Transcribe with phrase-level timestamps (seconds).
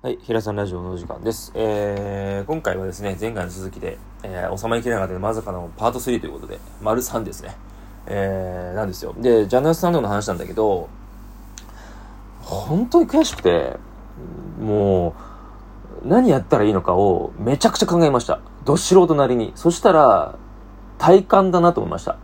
[0.00, 1.50] はい、平さんラジオの時間です。
[1.56, 7.56] えー、今回はですね、前回の続きで、えー、収まりきれなかったまさかのパート3ということで、丸3ですね。
[8.06, 9.12] えー、なんですよ。
[9.18, 10.88] で、ジャーナリストサンドの話なんだけど、
[12.42, 13.76] 本当に悔しくて、
[14.60, 15.16] も
[16.04, 18.38] う、何やったらいいのかをめちゃくちゃ考えました。
[18.64, 19.50] ど素人なりに。
[19.56, 20.36] そしたら、
[20.98, 22.18] 体感だなと思いました。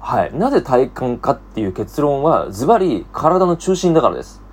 [0.00, 0.34] はい。
[0.34, 4.43] なぜ体感かっていう結論は、ズバリ体の中心だからです。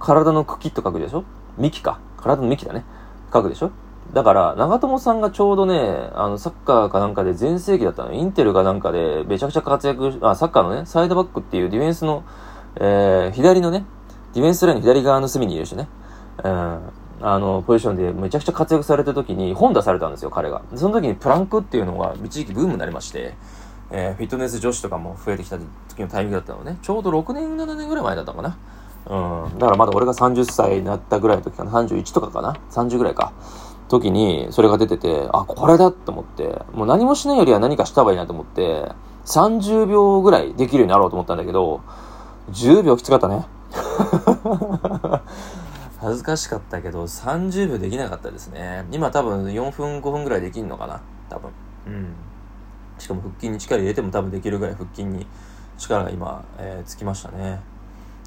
[0.00, 1.24] 体の茎と書くでしょ？
[1.58, 2.00] 幹か。
[2.16, 2.84] 体の幹だね。
[3.32, 3.70] 書くでしょ？
[4.12, 8.12] だから、長友さんがちょうどね、あの、サッカーかなんかで全盛期だったの。
[8.12, 12.24] インテルかなんかでめちゃくちゃ活躍あ、サッカーのね、サイドバックっていうディフェンスの、
[12.76, 13.84] えー、左のね、
[14.34, 15.88] ディフェンスラインの左側の隅にいるしね。
[16.42, 16.80] うん。
[17.22, 20.62] あの、ポジションでめちゃくちゃ活躍された時に本出されたんですよ、彼が。
[20.74, 23.34] その時にプランクっていうのが一時期ブームになりまして、
[23.92, 25.58] えー、フィットネス女子とかも増えてきた
[25.88, 26.78] 時のタイミングだったのね。
[26.82, 28.56] ちょうど6年、7年ぐらい前だったのかな。
[29.06, 29.58] うん。
[29.58, 31.70] だからまだ俺が30歳になったぐらいの時かな。
[31.70, 32.58] 31とかかな。
[32.70, 33.32] 30ぐらいか。
[33.88, 38.92] 時に、それが出てて、あ、これだと思って、もう何もしないよりは何かした方がいいなと思って、
[39.26, 41.80] 30秒ぐらいできるようになろうと思ったんだけど、
[42.52, 43.46] 10秒きつかったね。
[46.00, 48.86] 恥ずかしかったけど、30秒できなかったですね。
[48.92, 51.00] 今多分4分5分ぐらいできんのかな。
[51.28, 51.50] 多分。
[51.86, 52.14] うん。
[52.98, 55.26] しかも腹筋に力入れても多分できるぐらい腹筋に
[55.78, 57.60] 力が今、えー、つきましたね。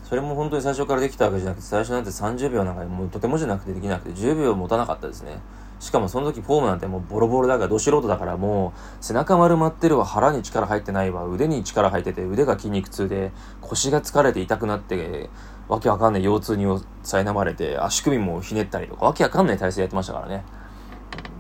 [0.04, 5.40] それも本当に最初からできたわけじゃなくて、最初なんて30秒なんかもうとてもじゃなくてできなくて10秒持たなかったですね。
[5.80, 15.30] しかもその時フォームなんてもうボロボロだから、ど素人だからもう背中丸まってるわ、腹に力入ってないわ、腕に力入ってて、腕が筋肉痛で、腰が疲れて痛くなって、
[15.68, 20.44] わけわかんない腰痛に苛まれて、足首もひねったりとか、わけわかんない体勢やってましたからね。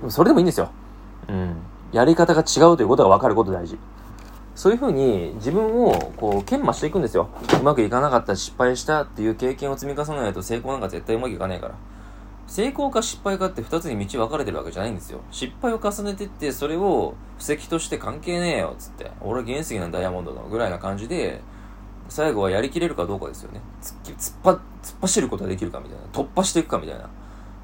[0.09, 0.69] それでもいいんですよ。
[1.30, 1.56] うん。
[1.94, 3.78] やり方が違うということが分かること大事。
[4.55, 7.29] そういうふうに自分をこう研磨していくんですよ。
[7.59, 11.75] うまくいかなかった、失敗したっていう経験を積み重ねないと成功なんか絶対うまくいかないから。
[12.45, 15.21] 成功か失敗かって二つに道分かれてるわけじゃないんですよ。
[15.31, 19.11] 失敗を重ねてって、それを布石として関係ねえよ、つって。
[19.22, 21.41] 俺は原石なんダイヤモンドのぐらいな感じで、
[22.09, 23.61] 最後はやりきれるかどうかですよね。
[23.81, 26.03] 突っ突っ突っ走ることができるかみたいな。
[26.11, 27.09] 突破していくかみたいな。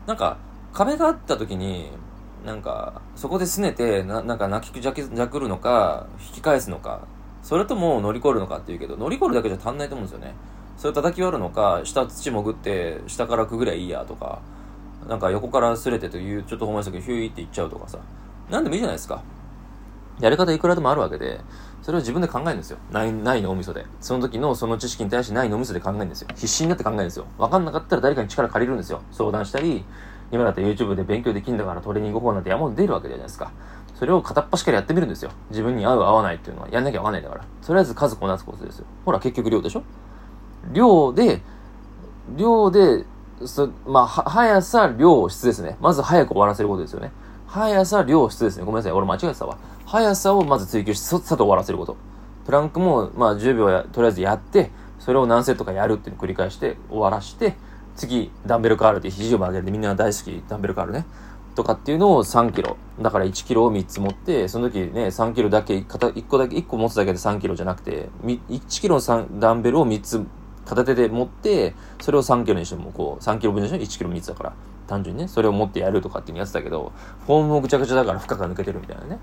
[0.08, 0.38] なんか、
[0.74, 1.92] 壁があった時に、
[2.46, 7.02] なんか、そこで拗ねて、ななんか泣きじゃじゃくるのか、引き返すのか、
[7.44, 10.36] それとも乗り越えるのかっていうけど、乗り越えるだけじゃ足んないと思うんですよね。
[10.78, 14.40] それ叩き割るのか、下土潜って、下からくぐりゃいいやとか、
[15.08, 18.00] なんか横から擦れてという、ちょっと思いましたけど、ヒューイっていっちゃうとかさ。
[18.50, 19.22] なんでもいいじゃないですか。
[20.20, 21.42] やり方いくらでもあるわけで、
[21.82, 22.78] それを自分で考えるんですよ。
[22.92, 23.86] ない、ない脳みそで。
[24.02, 26.28] その時のその知識に対してない脳みそで考えるんですよ。
[26.36, 27.26] 必死になって考えるんですよ。
[27.38, 29.02] わかんなかったら誰かに力借りるんですよ。
[29.12, 29.86] 相談したり、
[30.32, 33.52] 今だって YouTube で勉強できんだからトレーニング法なんて山ほど出るわけじゃないですか。
[33.96, 35.32] それを片っ端からやってみるんですよ。
[35.50, 37.44] 自分に合う合わないっていうのはやんなきゃわかんないんだから。
[37.66, 38.86] とりあえず数こなすことですよ。
[39.06, 39.84] ほら、結局量でしょ？
[40.72, 41.42] 量で、
[42.38, 43.06] 量で、
[43.46, 45.78] そまあ、速さ、量、質ですね。
[45.82, 47.12] まず早く終わらせることですよね。
[47.48, 48.64] 速さ、量、質ですね。
[48.66, 48.92] ごめんなさい。
[48.92, 49.58] 俺間違えてたわ。
[49.86, 51.98] 速さをまず追求して、さっさと終わらせること。
[52.46, 57.58] プランクも、まあ、10秒や、とりあえずやって、それを何セットかやるっていうのを繰り返して、終わらして、
[58.00, 61.06] 次、ダンベルカールって肘を曲げるでみんな大好き、ダンベルカールね。
[61.56, 62.78] とかっていうのを3キロ。
[63.02, 65.86] だから1キロを3つ持って、その時ね、3キロだけ、1
[66.28, 70.26] 個だけ、1個持つだけで3キロじゃなくて、1キロのダンベルを3つ
[70.66, 74.54] 片手で持って、それを3キロにしても、こう、3キロ分でしょ ?1 キロ3つだから。
[74.88, 76.92] 単純にね、それを持ってやるとかっていうやってたけど、
[77.28, 79.20] フォームもぐちゃぐちゃだから負荷が抜けてるみたいなね。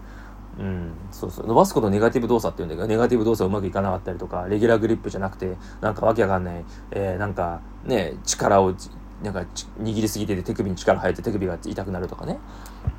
[0.58, 1.46] うん、そうそう。
[1.46, 8.74] 伸ばすことネガティブ動作って言うんだけど、ネガティブ動作うまくいかなかったりとか、レギュラーグリップじゃなくて、なんかわけわかんない、えー、なんかね、力を、
[9.22, 9.44] なんか
[9.80, 12.38] 握りすぎてて手首に力入って手首が痛くなるとかね。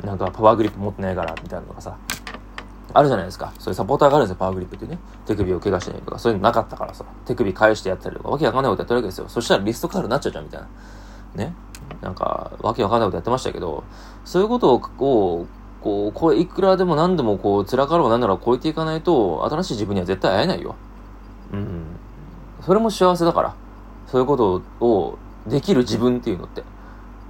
[0.03, 1.97] なんかパワーグリップ持ってないから、みたいなのがさ。
[2.93, 3.53] あるじゃないですか。
[3.59, 4.97] そういうサポーターがあるんですよ、パワーグリップってね。
[5.25, 7.05] 手首を怪我してないとか、そういうのなかったからさ。
[7.25, 9.25] 手首返してやったりとか、わけわかんないことやってるわけですよ。
[9.27, 10.67] そしたらリストカードになっちゃうじゃん、みたいな。
[11.35, 11.53] ね。
[12.01, 13.83] なんか、わけわかんないことやってましたけど、
[14.23, 15.45] そういうことを、
[15.81, 20.75] こう、こ、れいくらでも何でもこう、辛かろうが何なら超えていかないと、新しい自分には絶対会えないよ。
[21.53, 21.83] うん。
[22.61, 23.55] それも幸せだから。
[24.07, 25.17] そういうことを
[25.47, 26.63] できる自分っていうのって。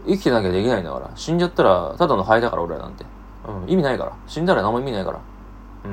[0.06, 1.12] 生きてなきゃできないんだから。
[1.16, 3.06] 死んじゃったら、ただの灰だから、俺らなんて。
[3.48, 3.70] うん。
[3.70, 4.14] 意味ないから。
[4.28, 5.20] 死んだら何も意味ないから。
[5.86, 5.88] う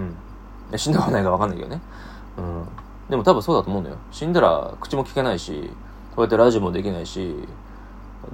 [0.75, 0.79] ん。
[0.79, 1.81] 死んだことないかわかんないけどね。
[2.39, 2.65] うん。
[3.09, 3.97] でも多分そうだと思うんだよ。
[4.11, 5.71] 死んだら口も聞けないし、
[6.15, 7.35] こうやってラジオもできないし、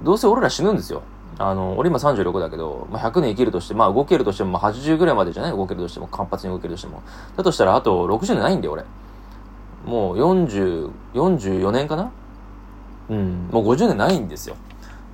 [0.01, 1.01] どうせ俺ら死ぬんですよ。
[1.37, 5.51] あの、俺今36だけど、まあ、100年生きるとして、まあ動けるとしても、まあ80ぐらいまでじゃない？
[5.51, 7.01] 動けるとしても、活発に動けるとしても。
[7.35, 8.83] だとしたら、あと60年ないんだよ、俺。
[9.85, 12.11] もう40、44年かな？
[13.09, 14.55] うん、もう50年ないんですよ。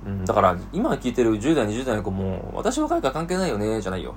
[0.06, 4.14] うん、だから、今聞いてる10代、20代の子も、私若いから関係ないよね、じゃないよ。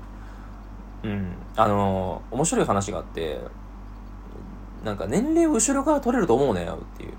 [1.04, 1.34] うん。
[1.56, 3.42] あの、面白い話があって、
[4.84, 7.14] なんか年齢を後ろから取れると思うねっていう。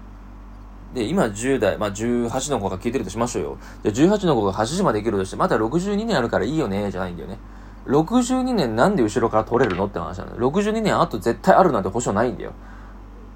[0.94, 3.58] で、今10代、まあ18の子が聞いてるとしましょうよ。
[3.82, 7.38] で、18の子が8時まで生きるとして、まだ62年あるからいいよね、じゃないんだよね。
[7.86, 10.36] 62年なんで後ろから取れるのって話なの。
[10.36, 12.52] 62年あと絶対あるなんて保証ないんだよ。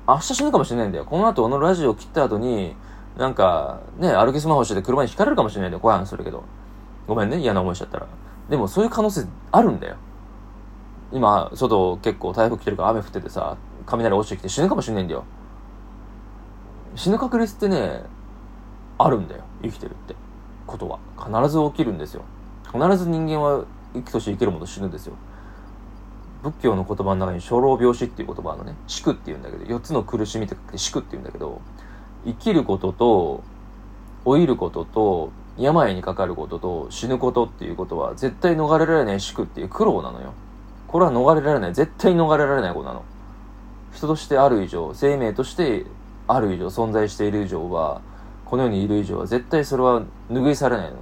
[0.07, 1.05] 明日死ぬかもしれないんだよ。
[1.05, 2.77] この後このラジオ切った後に、
[3.17, 5.81] なんか、ね、歩きスマホしてて車に引かれるかもしれないんだよ。
[5.81, 6.45] 怖い話するけど。
[7.09, 8.07] ごめんね、嫌な思いしちゃったら。
[8.51, 9.97] でもそういう可能性あるんだよ。
[11.13, 13.57] 今、外結構台風来てるから雨降っててさ、
[13.87, 15.25] 雷落ちてきて死ぬかもしれないんだよ。
[16.97, 18.03] 死ぬ確率ってね、
[18.99, 19.45] あるんだよ。
[19.63, 20.17] 生きてるって。
[20.67, 20.99] ことは。
[21.17, 22.23] 必ず起きるんですよ。
[22.73, 23.65] 必ず人間は
[23.95, 25.15] 生きとし生きるもの死ぬんですよ。
[26.43, 31.61] 仏教の言葉の中に初老病死っていう言葉のね、死苦って言うんだけど、4つの苦しみって書って死苦って言うんだけど、
[32.25, 33.43] 生きることと、
[34.25, 40.35] 老いることと、病にかかることと死ぬことっていうことは絶対逃れられない死苦っていう苦労なのよ。
[40.87, 41.75] これは逃れられない。
[41.75, 43.05] 絶対逃れられないことなの。
[43.95, 45.87] 人としてある以上、生命として
[46.29, 48.01] ある以上、存在している以上は、
[48.45, 50.97] この世にいる以上は絶対それは拭いされないの。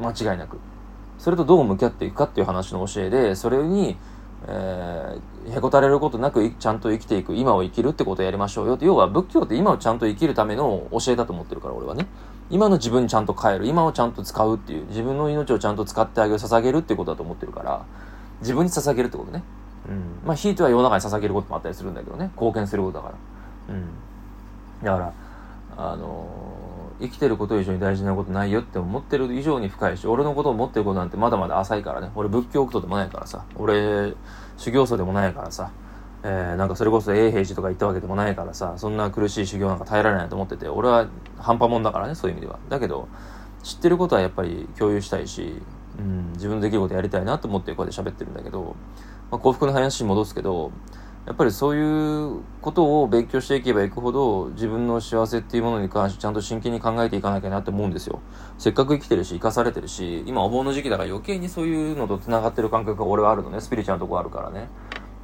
[0.00, 0.58] 間違いなく。
[1.18, 3.96] それとどう向き合っていくかっていう話の教えで、それに、
[4.46, 8.84] えー、へこたれることなくちゃんと生きていく、今を生きるってことをやりましょうよって。
[8.84, 12.06] 要は仏教って今をちゃんと生きるための教えだと思ってるから、俺はね。
[12.50, 17.84] 今の自分ちゃんと変える、今をちゃんと使うっていう、自分の命をちゃんと使ってあげる、捧げるってことだと思ってるから、
[18.40, 19.42] 自分に捧げるってことね。
[19.88, 20.26] うん。
[20.26, 22.30] まあ、ひいては世の中に捧げることもあったりするんだけどね。
[22.34, 23.14] 貢献することだから。
[23.68, 24.84] うん。
[24.84, 25.12] だから、
[25.76, 26.28] あの、
[27.00, 32.10] 生きてること以上に大事なことないよって思ってる以上に深いし、俺のことを思ってることなんてまだまだ浅いからね。
[32.14, 33.44] 俺仏教徒でもないからさ。
[33.56, 34.14] 俺、
[34.56, 35.70] 修行僧でもないからさ。
[36.26, 41.06] えー、なんかそれこそ永平寺とか行ったわけでもないからさ、そんな苦しい修行なんか耐えられないと思ってて、俺は
[41.36, 42.58] 半端もんだからね、そういう意味では。
[42.70, 43.08] だけど、
[43.62, 45.60] 知ってることはやっぱり共有したいし、
[45.98, 48.74] うん、自分のできることやりたいなと思ってこうやって喋ってるんだけど、
[49.30, 50.72] まあ、幸福の話に戻すけど、
[51.26, 58.20] やっぱりそういうことを勉強していけばいくほど自分の幸せっていうものに関してちゃんと真剣に考えていかなきゃなって思うんですよ。
[58.58, 63.62] せっかく生きてるし生かされてるし、今お盆の時期だから余計にそういうのと繋がってる感覚が俺はあるのね。
[63.62, 64.68] スピリチュアルなとこあるからね。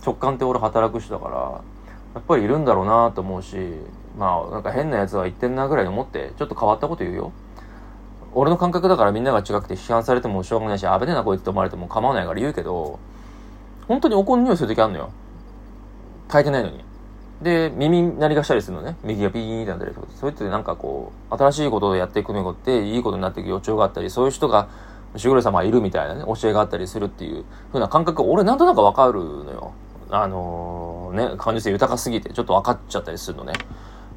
[0.02, 1.36] 直感って俺働く人だから、
[2.14, 3.56] やっぱりいるんだろうなと思うし、
[4.16, 7.32] まあなんか変な奴は言ってんなぐらいに思って、ちょっと変わったこと言うよ。
[8.32, 12.98] 俺の感覚だからみんなが違くて批判されてもしょうがないし、危ねえなこいつと思われても構わないから言うけど、
[13.86, 15.10] 本当に怒る匂いする時あるのよ。
[16.30, 16.84] 変えてないのに。
[17.42, 18.96] で、耳鳴りがしたりするのね。
[19.02, 20.06] 右がピーンってなったりとか。
[20.14, 24.68] そうやってなんかこう、新しいことをやっていくのによっていいことになっていく予兆があったり、そういう人が、
[25.16, 29.72] しぐれ様いるみたいなね、教えがあったりするっていう風な感覚、俺なんとなくわかるのよ。
[30.10, 33.54] あのー、ね、感受性豊かすぎて、ちょっと分かっちゃったりするのね。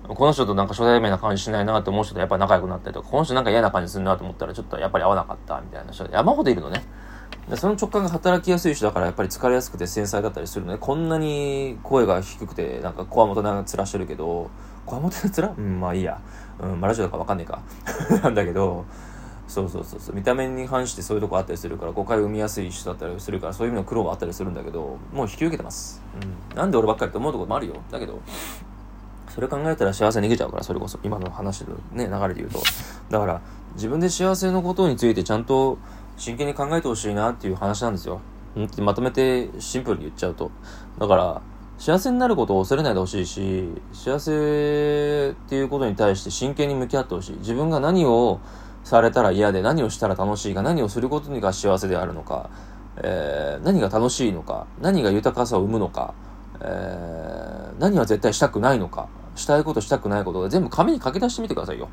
[0.08, 6.84] この人となんか初対面な感じしないなって思う人とやっぱ仲良くなったりとか、この人なんか嫌な感じするなと思ったらちょっとやっぱり合わなかったみたいな人山ほどいるのね。
[7.56, 14.50] その直感が働きやすい人だからやっぱり疲れやすくて繊細だったりするので、こんなに声が低くて、なんかこわもてな面してるけど、
[14.86, 16.20] こわもてな面うん、まあいいや。
[16.62, 17.62] うん、まあラジオだかわかんねえか。
[18.24, 18.86] なんだけど、
[19.48, 20.16] そうそうそうそう。
[20.16, 26.02] 見た目に反してそういうとこあったりするから誤解を生みやすい人だったりするからそういう意味の苦労はあったりするんだけどもう引き受けてます、
[26.52, 27.76] うん、なんで俺ばっかりって思うとこもあるよ。
[27.92, 28.22] だけど
[29.30, 31.00] それ考えたら幸せに逃げちゃうからそれこそ。
[31.04, 32.62] 今の話のね流れで言うと。
[33.10, 33.42] だから
[33.76, 35.78] 自分で幸せのことについてちゃんと
[36.18, 38.22] 真剣に考えてほしいなっていう話なんですよ。
[38.58, 40.52] んってまとめてシンプルに言っちゃうと。
[41.00, 41.42] だから、
[41.78, 44.32] 幸せになることを恐れないでほしいし、幸せ
[45.32, 47.38] っていうことに対して真剣に向き合ってほしい。
[47.38, 48.40] 自分が何を
[48.84, 52.50] されたら嫌で、何をしたら楽しいか、何をすることが幸せであるのか、
[52.98, 56.14] えー、何が楽しいのか、何が豊かさを生むのか、
[56.62, 61.90] えー、何は絶対したくないのか、したいことしたくないことが全部紙に書き出してみてくださいよ。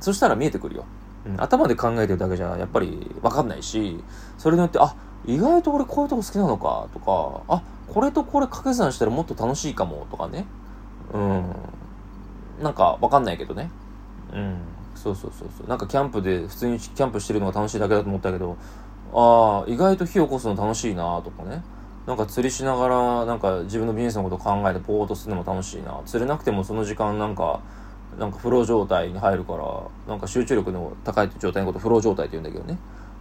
[0.00, 0.84] そしたら見えてくるよ。
[1.26, 4.02] うん、頭で考えてるだけじゃやっぱり分かんないし、
[4.38, 4.94] それによって、あ、
[5.26, 7.62] 意外と俺こういうとこ好きなのかとか、あ、
[7.92, 10.46] これとこれ掛け算したらもっと楽しいかもとかね。
[11.12, 11.44] うん。
[12.62, 13.70] なんか分かんないけどね。
[14.32, 14.58] うん。
[14.94, 15.68] そうそうそうそう。
[15.68, 18.56] なんかキャンプで普通にキャンプしてるのが楽しいだけだと思ったけど、
[19.12, 21.62] ああ、意外と火を起こすの楽しいなとかね。
[22.06, 26.00] なんか釣りしながら、なんか自分のビジネスのこと考えてぼーっとするのも楽しいな。
[26.06, 27.60] 釣れなくてもその時間なんか、
[28.18, 32.78] なんかフロー状態に入るから、なんか集中力の高い状態のことフロー状態って言うんだけどね。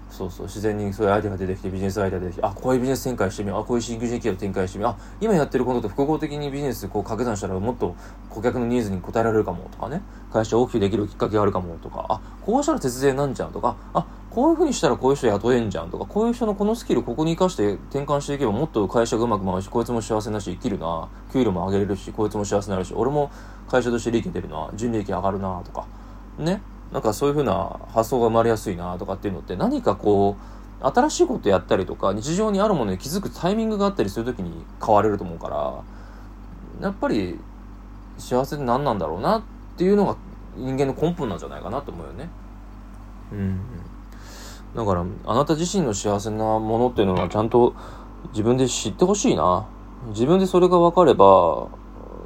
[0.10, 7.96] そうそう、自然にそういうアイデアが出てきて、ビジネスアイデアが出てきて、あ、こういうビジネス展開してみよう、あ、こういう新規事業展開してみよう、あ、今やってることと複合的にビジネスこう掛け算したらもっと
[8.30, 10.02] 顧客のニーズに応えられるかもとかね、
[10.34, 23.32] 会社を大きくできるきっかけがあるかもとか、あ、こうしたら節税なんじゃんとか、あ、こういう風にしたらこういう人雇えんじゃんとか、こういう人のこのスキルここに活かして転換していけばもっと会社がうまく回るし、こいつも幸せだし、生きるな、給料も上げれるし、こいつも幸せになるし、俺も
[23.70, 25.86] 会社として利益出るな、純利益上がるなとか、
[26.38, 26.62] ね。
[26.92, 30.38] なんかそういう風な発想が生まれやすいなとかっていうのって何かこ
[30.82, 35.82] う、新しいことやったりとか、日常にあるものに気づくタイミングがあったりするときに変われると思うから、
[36.82, 37.40] やっぱり
[38.18, 39.42] 幸せって何なんだろうなっ
[39.80, 40.18] っていうのが
[40.58, 42.30] 人間の根本なんじゃないかなと思うよね。
[43.32, 43.62] うん。
[44.76, 47.74] だから、あなた自身の幸せなものっていうのはちゃんと
[48.32, 49.66] 自分で知ってほしいな。
[50.10, 51.68] 自分でそれが分かれば、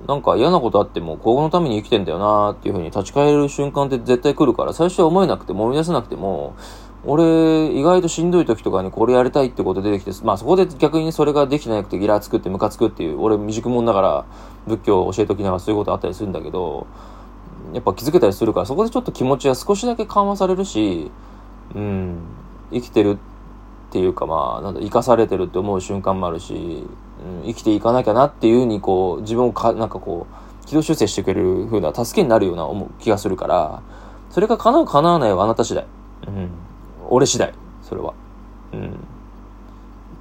[0.07, 6.55] なんか嫌なことあっても、ここのために生きてんだよなっていうふうに立ち返る瞬間って絶対来るから、最初は思えなくても、思い出せなくても、
[7.05, 14.25] 俺、意外としんどい時とかにこれやりたいってこと出てきて、まあそこで逆にそれができてなくてギラつくってムカつくっていう、俺未熟者だから
[14.67, 16.87] 仏教を教えときながらそういうことあったりするんだけど、
[17.73, 21.11] やっぱ気づけたりするから、そこでちょっと気持ちが少しだけ緩和されるし、
[21.75, 22.19] うん、
[22.71, 23.17] 生きてる
[23.89, 26.85] っていうかまあ、なんだ、生かされてるって思う瞬間もあるし、
[27.43, 33.81] うん、生きていかなきゃなっていうふうにこう、自分をか、なんかこう、軌道修正してくれるふうな助けになるような思う気がするから、
[34.29, 35.85] それが叶う叶わないはあなた次第。
[36.27, 36.49] うん。
[37.09, 37.53] 俺次第。
[37.83, 38.13] それは。
[38.73, 38.97] うん。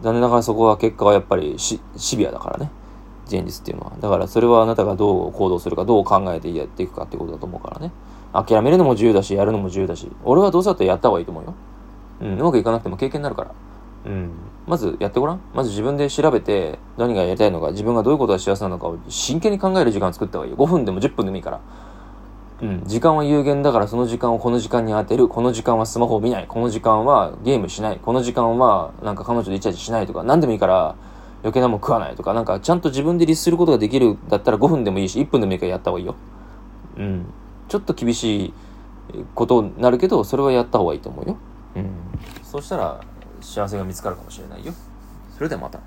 [0.03, 1.81] 残念ながらそこは結果はやっぱりシ
[2.17, 2.71] ビアだからね。
[3.27, 3.93] 現実っていうのは。
[4.01, 7.93] だからそれはあなたがどう行動するか、どう考えてやっていくかってことだと思うからね。
[8.33, 10.11] 諦めるのも自由だし、やるのも自由だし。
[10.25, 11.55] 俺はどうせだったらやった方がいいと思うよ。
[12.23, 13.51] うん、うまくいかなくても経験になるから。
[14.07, 14.31] うん。
[14.67, 15.41] まずやってごらん。
[15.55, 20.57] まず自分で調べて、何がやりたいのか、自分がどういうことが幸せなのかを真剣に考える時間を作った方がいいよ。
[20.57, 21.61] 5分でも10分でもいいから。
[22.63, 22.83] うん。
[22.85, 25.29] 時間は有限だからその時間をこの時間に当てる。
[25.29, 26.47] この時間はスマホを見ない。
[26.47, 27.99] この時間はゲームしない。
[27.99, 30.95] この時間はなんか彼女でイチャイチャしないとか、何でもいいから
[31.43, 36.15] 余計なもん食わないとか、なんかちゃんと自分で律することができるだったら5分でもいいし、1分でもいいからやった方がいいよ。
[36.99, 37.27] うん。
[37.69, 38.55] ちょっと厳しい
[39.35, 41.37] ことになるけど、それはやった方がいいと思うよ。
[41.77, 41.91] うん。
[42.43, 43.01] そうしたら
[43.41, 44.73] 幸せが見つかるかもしれないよ。
[45.37, 45.81] それではまた。